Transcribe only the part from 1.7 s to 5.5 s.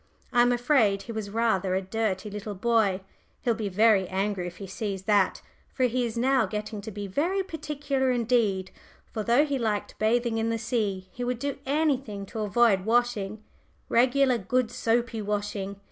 a dirty little boy he'll be very angry if he sees that,